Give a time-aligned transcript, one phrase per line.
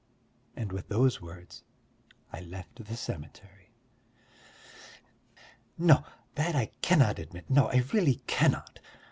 [0.55, 1.63] And with those words,
[2.33, 3.69] I left the cemetery.
[5.77, 8.79] No, that I cannot admit; no, I really cannot!